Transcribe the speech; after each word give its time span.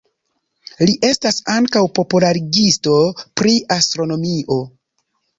Li 0.89 0.93
estas 1.09 1.35
ankaŭ 1.55 1.83
popularigisto 1.99 2.93
pri 3.41 3.53
astronomio. 3.77 4.57